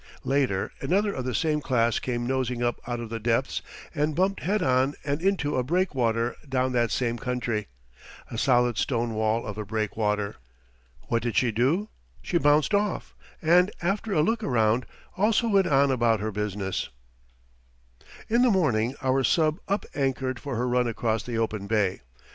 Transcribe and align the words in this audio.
Later 0.23 0.71
another 0.81 1.13
of 1.13 1.25
the 1.25 1.35
same 1.35 1.61
class 1.61 1.99
came 1.99 2.25
nosing 2.25 2.63
up 2.63 2.81
out 2.87 2.99
of 2.99 3.11
the 3.11 3.19
depths, 3.19 3.61
and 3.93 4.15
bumped 4.15 4.39
head 4.39 4.63
on 4.63 4.95
and 5.05 5.21
into 5.21 5.57
a 5.57 5.63
breakwater 5.63 6.35
down 6.49 6.71
that 6.71 6.89
same 6.89 7.19
country 7.19 7.67
a 8.31 8.35
solid 8.35 8.79
stone 8.79 9.13
wall 9.13 9.45
of 9.45 9.59
a 9.59 9.63
breakwater. 9.63 10.37
What 11.03 11.21
did 11.21 11.35
she 11.35 11.51
do? 11.51 11.89
She 12.23 12.39
bounced 12.39 12.73
off, 12.73 13.13
and, 13.43 13.69
after 13.79 14.11
a 14.11 14.23
look 14.23 14.41
around, 14.43 14.87
also 15.17 15.47
went 15.49 15.67
on 15.67 15.91
about 15.91 16.19
her 16.19 16.31
business. 16.31 16.89
In 18.27 18.41
the 18.41 18.49
morning 18.49 18.95
our 19.03 19.23
sub 19.23 19.59
up 19.67 19.85
anchored 19.93 20.39
for 20.39 20.55
her 20.55 20.67
run 20.67 20.87
across 20.87 21.21
the 21.21 21.37
open 21.37 21.67
bay. 21.67 22.01